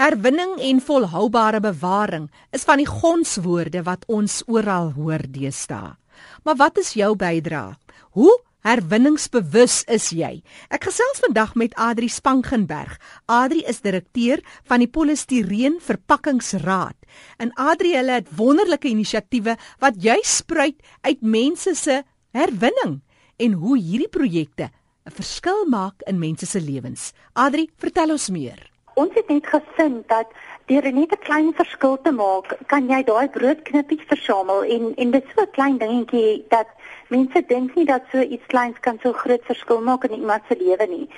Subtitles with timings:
[0.00, 5.90] Herwinning en volhoubare bewaring is van die gonswoorde wat ons oral hoor deesdae.
[6.40, 7.74] Maar wat is jou bydrae?
[8.16, 8.32] Hoe
[8.64, 10.30] herwinningsbewus is jy?
[10.72, 12.96] Ek gesels vandag met Adri Spangenberg.
[13.28, 14.40] Adri is direkteur
[14.72, 16.96] van die Polistireen Verpakkingsraad.
[17.36, 22.00] En Adri hulle het wonderlike inisiatiewe wat jy spruit uit mense se
[22.32, 23.02] herwinning
[23.36, 24.72] en hoe hierdie projekte
[25.04, 27.12] 'n verskil maak in mense se lewens.
[27.36, 30.26] Adri, vertel ons meer ons het net gevind dat
[30.66, 35.24] deur net 'n klein verskil te maak, kan jy daai broodknippies versamel en en dit
[35.34, 36.66] so 'n klein dingetjie dat
[37.08, 40.56] mense dink nie dat so iets kleins kan so groot verskil maak in iemand se
[40.56, 41.08] lewe nie.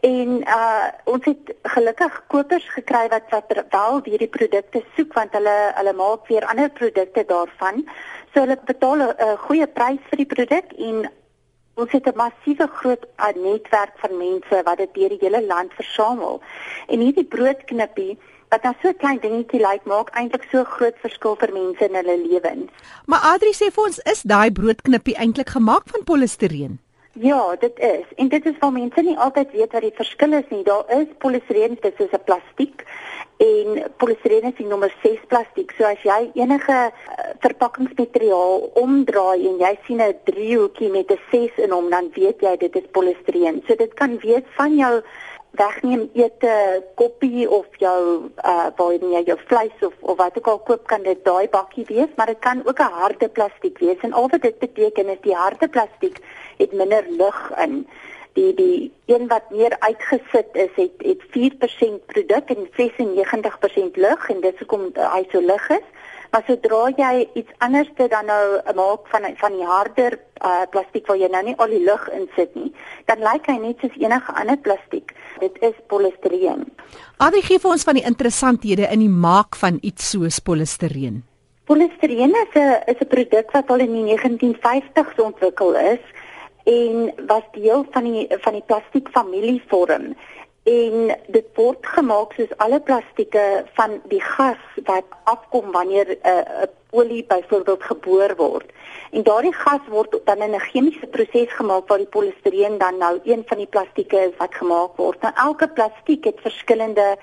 [0.00, 5.72] En uh ons het gelukkig kopers gekry wat wat wel hierdie produkte soek want hulle
[5.74, 7.88] hulle maak weer ander produkte daarvan.
[8.34, 11.10] So hulle betaal 'n goeie prys vir die produk en
[11.74, 13.04] Ons het 'n massiewe groot
[13.34, 16.42] netwerk van mense wat dit deur die hele land versamel.
[16.88, 21.52] En hierdie broodknippie wat dan so klein dingetjie lyk maak eintlik so groot verskil vir
[21.52, 22.70] mense in hulle lewens.
[23.06, 26.78] Maar Adri sê vir ons is daai broodknippie eintlik gemaak van polistireen?
[27.14, 28.04] Ja, dit is.
[28.16, 30.62] En dit is waar mense nie altyd weet wat die verskil is nie.
[30.64, 32.84] Daar is polistireen, dit is 'n plastiek
[33.36, 35.72] en polistireen is die nommer 6 plastiek.
[35.76, 36.92] So as jy enige uh,
[37.40, 42.56] verpakkingsmateriaal omdraai en jy sien 'n driehoekie met 'n 6 in hom, dan weet jy
[42.56, 43.62] dit is polistireen.
[43.66, 45.02] So dit kan wees van jou
[45.50, 50.58] wegneem ete koppie of jou uh waar jy jou vleis of of wat ook al
[50.58, 54.12] koop kan dit daai bakkie wees, maar dit kan ook 'n harde plastiek wees en
[54.12, 56.20] al wat dit beteken is die harde plastiek
[56.62, 57.82] het minder lug in.
[58.32, 64.40] Die die een wat meer uitgesit is, het het 4% produk en 96% lug en
[64.40, 65.88] dit is hoekom hy so lig is.
[66.32, 71.06] Maar sodra jy iets anders te dan nou maak van van die harder uh, plastiek
[71.06, 72.70] waar jy nou nie al die lug in sit nie,
[73.10, 75.12] dan lyk hy net soos enige ander plastiek.
[75.42, 76.64] Dit is polistireen.
[77.20, 81.20] Adie gee vir ons van die interessanthede in die maak van iets soos polistireen.
[81.68, 86.00] Polistireen is 'n is 'n produk wat al in die 1950s ontwikkel is
[86.64, 90.14] en was deel van die van die plastiekfamilie vorm
[90.62, 96.62] en dit word gemaak soos alle plastieke van die gas wat afkom wanneer 'n uh,
[96.62, 98.68] 'n olie byvoorbeeld geboor word.
[99.10, 103.20] En daardie gas word dan in 'n chemiese proses gemaak waar die polistireen dan nou
[103.24, 105.20] een van die plastieke is wat gemaak word.
[105.20, 107.16] Nou elke plastiek het verskillende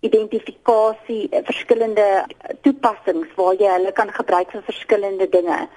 [0.00, 2.24] identifikasie, verskillende
[2.60, 5.68] toepassings waar jy hulle kan gebruik vir verskillende dinge.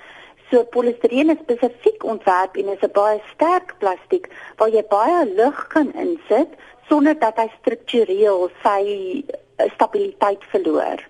[0.49, 5.67] So polistireen is spesifiek ontwerp en is 'n baie sterk plastiek waar jy baie lug
[5.67, 6.51] kan insit
[6.89, 8.81] sonder dat hy struktureel sy
[9.57, 11.01] eh, stabiliteit verloor.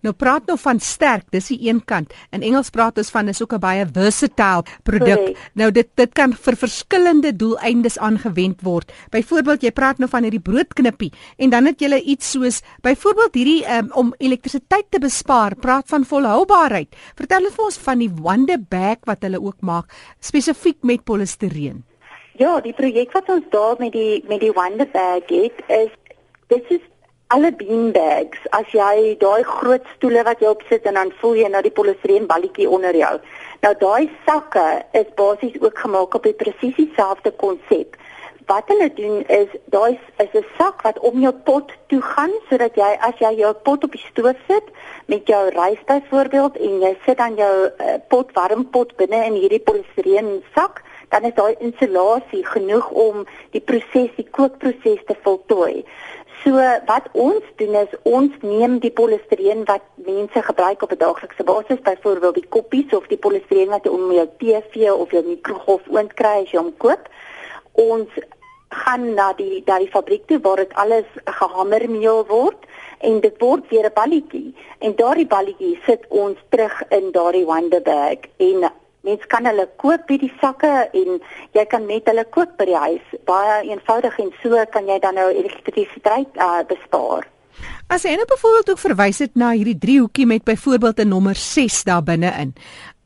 [0.00, 2.12] Nou praat nou van sterk, dis die een kant.
[2.30, 5.18] In Engels praat ons van is ook 'n baie versatile produk.
[5.18, 5.36] Sorry.
[5.54, 8.92] Nou dit dit kan vir verskillende doeleindes aangewend word.
[9.10, 13.64] Byvoorbeeld jy praat nou van hierdie broodknippie en dan het jy iets soos byvoorbeeld hierdie
[13.66, 16.96] um, om elektrisiteit te bespaar, praat van volhoubaarheid.
[17.16, 21.84] Vertel ons vir ons van die Wonder Bag wat hulle ook maak spesifiek met polistireen.
[22.40, 25.90] Ja, die projek wat ons daar met die met die Wonder Bag het is
[26.48, 26.86] dit is
[27.34, 31.50] alle beanbags as jy daai groot stoele wat jy op sit en dan voel jy
[31.52, 33.12] nou die polistireen balletjie onder jou.
[33.62, 34.66] Nou daai sakke
[34.98, 37.94] is basies ook gemaak op die presies dieselfde konsep.
[38.50, 42.74] Wat hulle doen is daai is 'n sak wat om jou pot toe gaan sodat
[42.74, 44.66] jy as jy jou pot op die stoof sit
[45.06, 49.38] met jou rys byvoorbeeld en jy sit dan jou uh, pot warm pot binne in
[49.38, 53.24] hierdie polistireen sak dan is daai insulasie genoeg om
[53.54, 55.84] die proses die kookproses te voltooi.
[56.44, 56.52] So
[56.86, 61.80] wat ons doen is ons neem die polistireen wat mense gebruik op 'n daaglikse basis,
[61.82, 66.14] byvoorbeeld die koppies of die polistireen wat jy om jou TV of jou mikrogolf oond
[66.14, 67.08] kry as jy hom koop.
[67.72, 68.08] Ons
[68.68, 72.66] gaan na die daai fabriek toe waar dit alles gehamermeel word
[72.98, 77.82] en dit word weer 'n balletjie en daardie balletjie sit ons terug in daardie wonder
[77.82, 78.70] bag en
[79.02, 81.20] Mens kan hulle koop by die sakke en
[81.56, 83.06] jy kan met hulle koop by die huis.
[83.24, 87.28] Baie eenvoudig en so kan jy dan nou elektrisiteit uh, bespaar.
[87.90, 91.84] As jy nou byvoorbeeld ook verwys het na hierdie driehoekie met byvoorbeeld 'n nommer 6
[91.84, 92.54] daar binne-in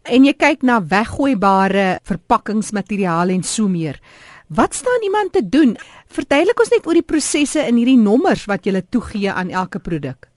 [0.05, 4.01] en jy kyk na weggooibare verpakkingsmateriaal en so meer.
[4.49, 5.77] Wat staan iemand te doen?
[6.13, 10.29] Verduidelik ons net oor die prosesse in hierdie nommers wat jy toegee aan elke produk.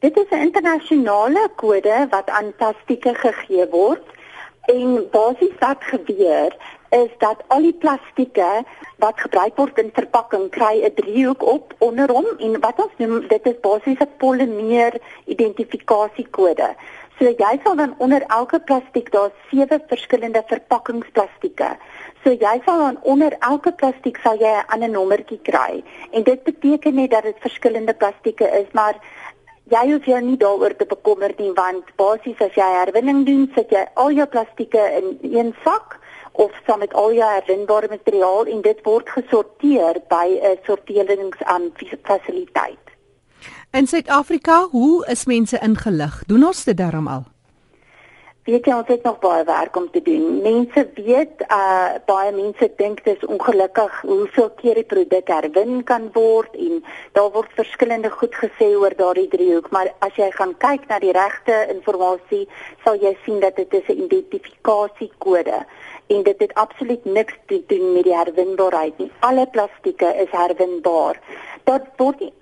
[0.00, 4.02] Dit is 'n internasionale kode wat aan plastieke gegee word
[4.70, 6.56] En basies wat gebeur
[6.90, 8.64] is dat al die plastieke
[9.02, 13.26] wat gebruik word in verpakking kry 'n driehoek op onder hom en wat ons noem
[13.28, 16.74] dit is basies 'n polymeer identifikasiekode.
[17.18, 21.76] So jy sal dan onder elke plastiek daar sewe verskillende verpakkingsplastieke.
[22.22, 25.82] So jy sal dan onder elke plastiek sal jy 'n ander nommertjie kry.
[26.10, 28.94] En dit beteken net dat dit verskillende plastieke is, maar
[29.70, 33.70] jy hoef jou nie daaroor te bekommer nie want basies as jy herwinning doen, sit
[33.70, 36.00] jy al jou plastieke in een sak
[36.32, 42.78] of saam met al jou herwinbare materiaal en dit word gesorteer by 'n sorteringsfasiliteit.
[43.72, 46.22] In Suid-Afrika, hoe is mense ingelig?
[46.26, 47.31] Doen ons dit darm al?
[48.44, 50.40] Weet jy ons het nog baie werk om te doen.
[50.42, 56.08] Mense weet uh baie mense dink dit is ongelukkig hoeveel keer die produk herwin kan
[56.16, 56.80] word en
[57.14, 61.14] daar word verskillende goed gesê oor daardie driehoek, maar as jy gaan kyk na die
[61.14, 62.48] regte inligting,
[62.84, 65.62] sal jy sien dat dit 'n identifikasiekode
[66.08, 69.10] en dit het absoluut niks te doen met die herwinbaarheid nie.
[69.20, 71.20] Alle plastieke is herwinbaar
[71.64, 72.32] dat word nie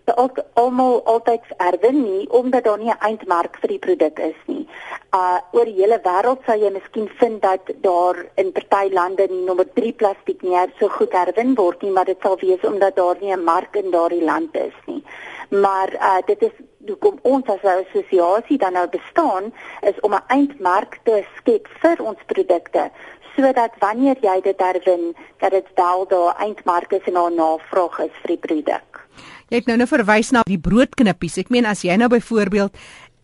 [0.61, 4.67] almal altyd herwin nie omdat daar nie 'n eindmerk vir die produk is nie.
[5.15, 9.45] Uh oor die hele wêreld sal jy miskien vind dat daar in party lande die
[9.45, 13.17] nommer 3 plastiek nie so goed herwin word nie, maar dit sal wees omdat daar
[13.21, 15.03] nie 'n mark in daardie land is nie.
[15.49, 16.57] Maar uh dit is
[16.89, 21.97] hoekom ons as 'n assosiasie dan nou bestaan is om 'n eindmerk te skep vir
[22.03, 22.91] ons produkte
[23.37, 28.17] sodat wanneer jy dit herwin dat dit wel daar eindmark is en daar navraag is
[28.23, 29.07] vir die produk.
[29.49, 31.39] Jy het nou nou verwys na die broodknippies.
[31.39, 32.77] Ek meen as jy nou byvoorbeeld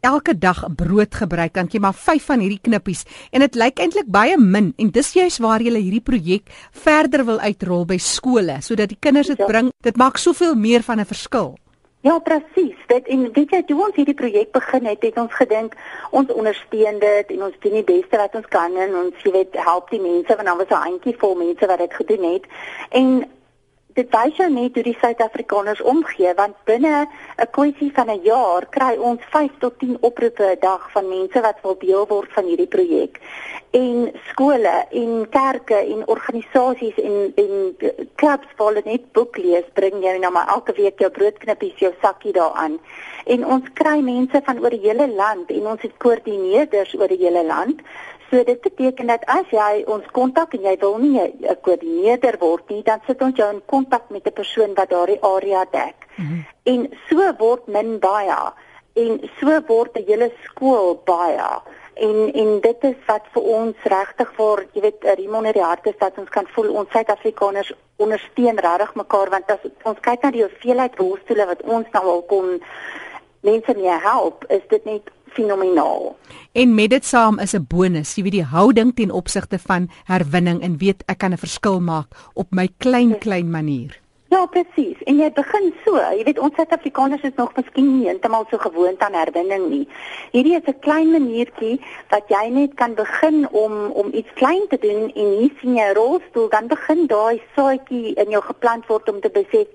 [0.07, 4.07] elke dag brood gebruik, dan jy maar 5 van hierdie knippies en dit lyk eintlik
[4.07, 8.93] baie min en dis juist waar jy hierdie projek verder wil uitrol by skole sodat
[8.93, 9.47] die kinders dit ja.
[9.47, 9.73] bring.
[9.83, 11.57] Dit maak soveel meer van 'n verskil.
[12.01, 12.77] Ja, presies.
[12.87, 15.75] Dit en weet jy, toe ons hierdie projek begin het, het ons gedink
[16.11, 19.57] ons ondersteun dit en ons doen die beste wat ons kan en ons jy weet
[19.59, 22.45] help die mense want daar was 'n handjie vol mense wat dit gedoen het.
[22.91, 23.09] En
[23.97, 27.07] dit wys jou net hoe die Suid-Afrikaners omgee want binne
[27.41, 31.41] 'n kwessie van 'n jaar kry ons 5 tot 10 oproepe 'n dag van mense
[31.41, 33.21] wat wil deel word van hierdie projek.
[33.71, 37.77] En skole en kerke en organisasies en en
[38.17, 42.33] clubs wil net boek lees bring jy nou maar elke week jou broodknippies jou sakkie
[42.33, 42.79] daaraan.
[43.25, 47.25] En ons kry mense van oor die hele land en ons het koördineerders oor die
[47.25, 47.81] hele land
[48.31, 52.69] So dit beteken dat as jy ons kontak en jy wil nie 'n koördineerder word
[52.69, 55.97] nie, dan sit ons jou in kontak met 'n persoon wat daardie area dek.
[56.17, 56.47] Mm -hmm.
[56.63, 58.53] En so word min baie
[58.95, 61.61] en so word 'n hele skool baie.
[61.95, 65.87] En en dit is wat vir ons regtig vir, jy weet, Rimon in die hart
[65.87, 70.31] is dat ons kan voel ons Suid-Afrikaners ondersteun regtig mekaar want as ons kyk na
[70.31, 72.61] die hoeveelheid rolstoele wat ons nou al kon
[73.47, 76.17] mense mee help, is dit net fenomenaal.
[76.53, 80.63] En met dit saam is 'n bonus, jy weet die houding ten opsigte van herwinning
[80.63, 84.01] en weet ek kan 'n verskil maak op my klein klein manier.
[84.29, 85.03] Ja, presies.
[85.07, 85.97] En jy begin so.
[85.97, 89.89] Jy weet ons Suid-Afrikaners is nog miskien nie heeltemal so gewoond aan herwinning nie.
[90.33, 94.79] Hierdie is 'n klein maniertjie wat jy net kan begin om om iets klein te
[94.79, 99.09] doen en hier sien jy 'n rolstoel, dan begin daai saadjie in jou geplant word
[99.09, 99.69] om te besef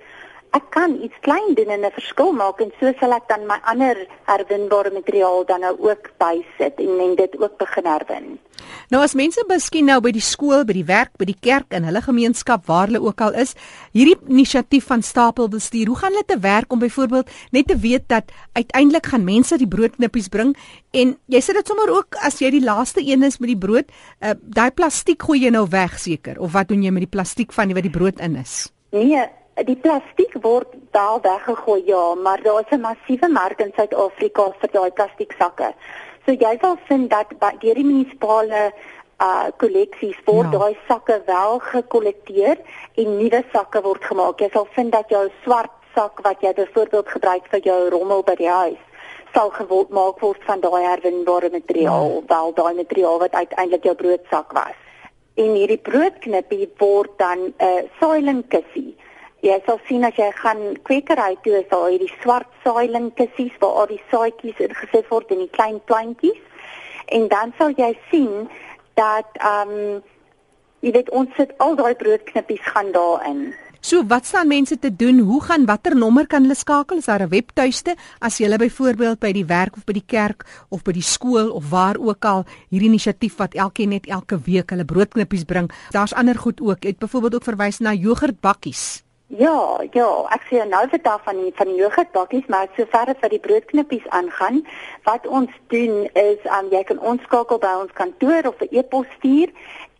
[0.57, 3.59] ek kan iets klein doen en 'n verskil maak en so sal ek dan my
[3.63, 3.95] ander
[4.27, 8.39] herwinbare materiaal dan nou ook bysit en en dit ook begin herwin.
[8.89, 11.83] Nou as mense miskien nou by die skool, by die werk, by die kerk in
[11.87, 13.55] hulle gemeenskap waar hulle ook al is,
[13.95, 18.31] hierdie inisiatief van stapelbestuur, hoe gaan hulle te werk om byvoorbeeld net te weet dat
[18.53, 20.55] uiteindelik gaan mense die broodknippies bring
[20.91, 23.87] en jy sê dit sommer ook as jy die laaste een is met die brood,
[24.19, 27.53] uh, daai plastiek gooi jy nou weg seker of wat doen jy met die plastiek
[27.53, 28.71] van die wat die brood in is?
[28.91, 29.23] Nee,
[29.55, 34.69] Die plastiek word wel weggegooi ja, maar daar is 'n massiewe mark in Suid-Afrika vir
[34.71, 35.73] daai plastieksakke.
[36.25, 37.27] So jy sal vind dat
[37.59, 38.71] deur die munisipale
[39.19, 40.59] uh kolleksies word ja.
[40.59, 42.57] daai sakke wel gekollekteer
[42.95, 44.39] en nuwe sakke word gemaak.
[44.39, 48.35] Jy sal vind dat jou swart sak wat jy byvoorbeeld gebruik vir jou rommel by
[48.35, 48.79] die huis
[49.33, 52.21] sal gemaak word van daai herwinbare materiaal, ja.
[52.27, 54.79] wel daai materiaal wat uiteindelik jou broodsak was.
[55.35, 58.95] En hierdie broodknippie word dan 'n uh, soiling kussie
[59.41, 63.79] Jy sal sien as jy gaan kwekery toe is daar hierdie swart saailing kussies waar
[63.83, 66.37] al die saaitjies ingesit word in die klein plantjies.
[67.09, 68.47] En dan sal jy sien
[68.99, 70.01] dat ehm um,
[70.81, 73.51] jy weet ons sit al daai broodknippies gaan daarin.
[73.81, 75.19] So wat staan mense te doen?
[75.25, 76.97] Hoe gaan watter nommer kan hulle skakel?
[76.97, 80.83] Is daar 'n webtuiste as jy byvoorbeeld by die werk of by die kerk of
[80.83, 84.85] by die skool of waar ook al hierdie inisiatief wat elkeen net elke week hulle
[84.85, 85.71] broodknippies bring.
[85.89, 86.85] Daar's ander goed ook.
[86.85, 89.03] Ek byvoorbeeld ook verwys na jogurtbakkies.
[89.37, 93.19] Ja, ja, ek sê nou vir daar van die van die jogurtbakkies, maar sover as
[93.21, 94.57] vir die broodknippies aangaan,
[95.07, 99.07] wat ons doen is, um, jy kan ons skakel by ons kantoor of 'n e-pos
[99.19, 99.53] stuur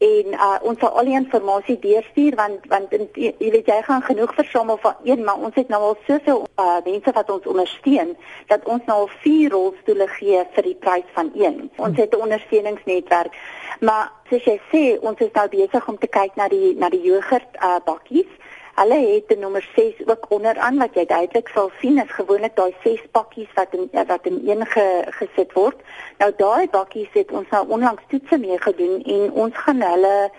[0.04, 4.04] en uh, ons sal al die inligting deurstuur want want in, jy weet jy gaan
[4.04, 8.16] genoeg versamel van een maar ons het nou al soveel uh, mense wat ons ondersteun
[8.52, 11.70] dat ons nou al vier rolstoele gee vir die prys van een.
[11.78, 13.32] Ons het 'n ondersteuningsnetwerk.
[13.80, 17.02] Maar soos jy sê, ons is nou besig om te kyk na die na die
[17.02, 18.28] jogurt uh, bakkies.
[18.76, 22.76] Hulle het 'n nommer 6 ook onderaan wat jy duidelik sal sien is gewoonlik daai
[22.84, 25.80] 6 pakkies wat in wat in een ge, gesit word.
[26.18, 30.32] Nou daai bakkies het ons nou onlangs toetse mee gedoen en ons gaan hulle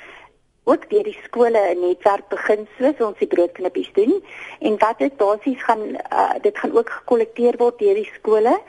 [0.65, 4.25] ook deur die skole 'n netwerk begin soos ons die broodknippies doen
[4.59, 8.61] en wat dit basies gaan uh, dit gaan ook gekollekteer word deur die skole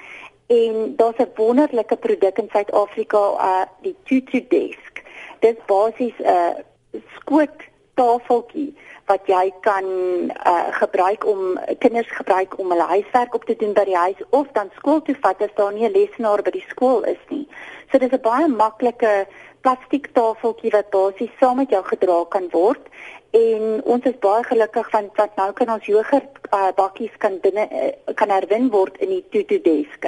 [0.47, 3.17] en daar's 'n wonderlike produk in Suid-Afrika
[3.49, 5.01] uh die Tutu Desk.
[5.39, 7.57] Dit basies 'n uh, skoot
[7.93, 8.73] tafeltjie
[9.05, 9.85] wat jy kan
[10.31, 14.47] uh, gebruik om kinders gebruik om hulle huiswerk op te doen by die huis of
[14.57, 17.47] dan skool toe vat as daar nie 'n lesenaar by die skool is nie.
[17.91, 19.27] So dis 'n baie maklike
[19.61, 22.83] plastiek tafeltjie wat basies saam met jou gedra kan word
[23.31, 27.67] en ons is baie gelukkig want wat nou kan ons jogurt uh, bakkies kan binne
[27.71, 30.05] uh, kan herwin word in die Tutu Desk.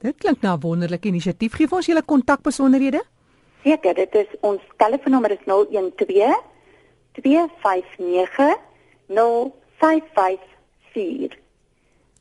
[0.00, 1.54] Dit klink na 'n wonderlike inisiatief.
[1.54, 3.02] Gee vir ons julle kontakbesonderhede.
[3.64, 6.55] Seker, dit is ons telefoonnommer is 012
[7.22, 8.56] 259
[9.08, 11.38] 0554.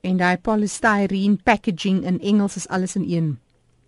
[0.00, 3.40] En daai polystyrene packaging in Engels is alles in een.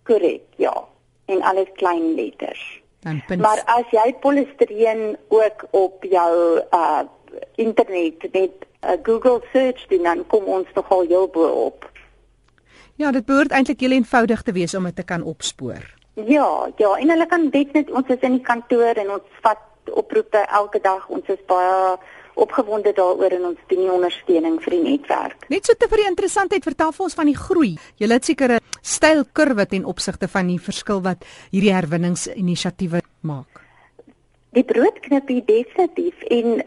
[0.03, 0.83] Korrek, ja.
[1.25, 2.81] En alles klein letters.
[2.99, 7.01] Dan maar as jy polystyrene ook op jou uh
[7.55, 11.89] internet net 'n uh, Google search doen dan kom ons nogal heel bo op.
[12.95, 15.83] Ja, dit behoort eintlik heel eenvoudig te wees om dit te kan opspoor.
[16.13, 19.61] Ja, ja, en hulle kan dit net ons is in die kantoor en ons vat
[19.89, 21.07] oproepe elke dag.
[21.09, 21.97] Ons is baie
[22.33, 25.47] opgewonde daaroor en ons doen die ondersteuning vir die netwerk.
[25.51, 27.73] Net so te vir die interessantheid vertel vir ons van die groei.
[27.99, 33.70] Jy het seker 'n styl kurwe ten opsigte van die verskil wat hierdie herwinningsinisiatiewe maak.
[34.51, 36.57] Die broodknippie definitief en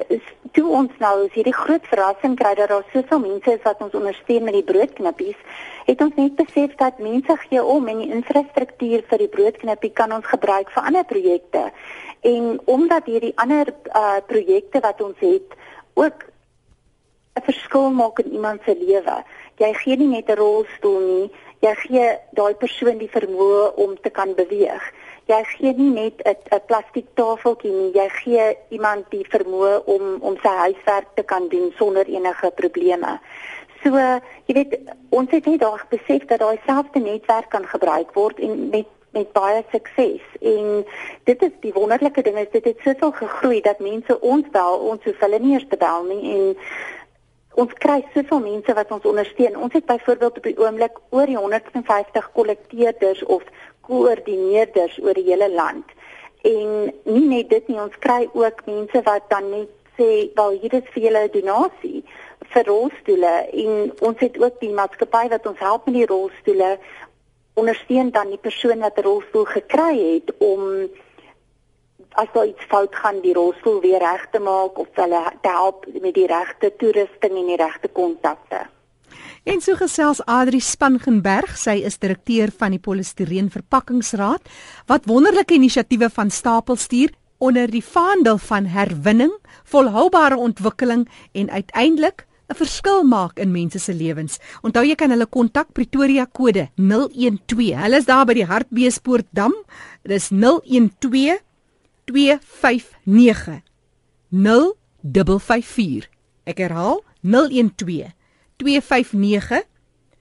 [0.57, 3.97] toe ons nou as hierdie groot verrassing kry dat daar soveel mense is wat ons
[3.99, 5.37] ondersteun met die broodknippies,
[5.85, 10.17] het ons net besef dat mense gee om en die infrastruktuur vir die broodknippie kan
[10.17, 11.67] ons gebruik vir ander projekte.
[12.25, 15.53] En omdat hierdie ander uh, projekte wat ons het
[16.01, 16.25] ook
[17.37, 19.21] 'n verskil maak in iemand se lewe.
[19.61, 24.09] Jy gee nie net 'n rolstoel nie, jy gee daai persoon die vermoë om te
[24.11, 24.93] kan beweeg
[25.27, 30.37] jy gee nie net 'n plastiek tafeltjie nie, jy gee iemand die vermoë om om
[30.43, 33.21] sy huiswerk te kan doen sonder enige probleme.
[33.83, 33.97] So,
[34.47, 34.79] jy weet,
[35.11, 39.33] ons het net daar besef dat daai selfde netwerk kan gebruik word en met met
[39.33, 40.23] baie sukses.
[40.41, 40.87] En
[41.25, 45.05] dit is die wonderlike ding is dit het soveel gegroei dat mense ons bel, ons
[45.05, 46.57] hoef hulle nie eers te bel nie en
[47.63, 49.57] ons kry soveel mense wat ons ondersteun.
[49.57, 53.47] Ons het byvoorbeeld op die oomblik oor die 150 kollekteerders of
[53.87, 55.85] koördineerders oor die hele land.
[56.43, 60.75] En nie net dit nie, ons kry ook mense wat dan net sê, "Wel, hier
[60.75, 62.05] is vir julle 'n donasie
[62.53, 66.79] vir rolstoele." En ons het ook die maatskappy wat ons help met die rolstoele
[67.55, 70.89] ondersteun dan die persoon wat 'n rolstoel gekry het om
[72.15, 75.87] as daar iets fout gaan die rolstoel weer reg te maak of hulle te help
[76.01, 78.61] met die regte toerusting en die regte kontakte.
[79.45, 84.47] En so gesels Adri Spangenberg, sy is direkteur van die Polistireen Verpakkingsraad
[84.89, 87.13] wat wonderlike inisiatiewe van stapel stuur
[87.45, 89.35] onder die vaandel van herwinning,
[89.69, 91.05] volhoubare ontwikkeling
[91.37, 94.39] en uiteindelik 'n verskil maak in mense se lewens.
[94.63, 97.77] Onthou jy kan hulle kontak Pretoria kode 012.
[97.77, 99.53] Hulle is daar by die Hartbeespoort dam.
[100.03, 101.43] Dis 012
[102.05, 103.61] 259
[105.03, 106.09] 0554.
[106.45, 108.15] Ek herhaal 012
[108.59, 109.63] 259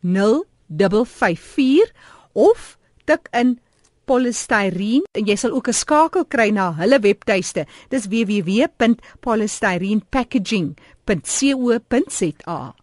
[0.04, 1.92] 0554
[2.34, 3.60] of tik in
[4.10, 7.66] polystyrene en jy sal ook 'n skakel kry na hulle webtuiste.
[7.90, 12.83] Dis www.polystyrene packaging.co.za.